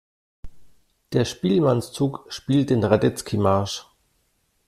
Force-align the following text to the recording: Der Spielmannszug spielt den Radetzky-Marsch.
Der 1.13 1.25
Spielmannszug 1.25 2.25
spielt 2.27 2.71
den 2.71 2.83
Radetzky-Marsch. 2.83 3.85